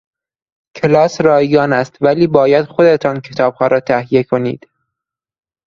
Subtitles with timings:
[0.77, 4.67] کلاس رایگان است ولی باید خودتان کتابها را تهیه کنید.